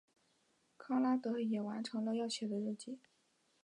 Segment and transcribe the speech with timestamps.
[0.79, 2.97] 康拉德也完成了要写的日记。